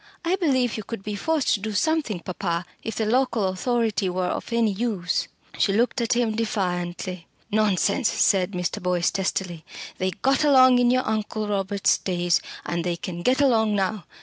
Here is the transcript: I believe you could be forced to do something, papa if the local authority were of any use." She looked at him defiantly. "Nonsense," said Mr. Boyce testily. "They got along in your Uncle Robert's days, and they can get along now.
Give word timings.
I 0.25 0.35
believe 0.35 0.77
you 0.77 0.83
could 0.83 1.03
be 1.03 1.13
forced 1.15 1.53
to 1.53 1.59
do 1.59 1.73
something, 1.73 2.21
papa 2.21 2.65
if 2.81 2.95
the 2.95 3.05
local 3.05 3.49
authority 3.49 4.09
were 4.09 4.25
of 4.29 4.51
any 4.51 4.71
use." 4.71 5.27
She 5.59 5.73
looked 5.73 6.01
at 6.01 6.13
him 6.15 6.35
defiantly. 6.35 7.27
"Nonsense," 7.51 8.09
said 8.09 8.53
Mr. 8.53 8.81
Boyce 8.81 9.11
testily. 9.11 9.63
"They 9.99 10.09
got 10.09 10.43
along 10.43 10.79
in 10.79 10.89
your 10.89 11.07
Uncle 11.07 11.47
Robert's 11.47 11.99
days, 11.99 12.41
and 12.65 12.83
they 12.83 12.95
can 12.95 13.21
get 13.21 13.41
along 13.41 13.75
now. 13.75 14.05